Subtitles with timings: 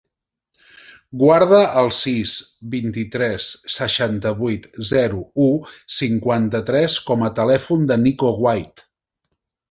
[1.23, 2.31] Guarda el sis,
[2.71, 5.53] vint-i-tres, seixanta-vuit, zero, u,
[6.01, 8.89] cinquanta-tres com a telèfon del Niko White.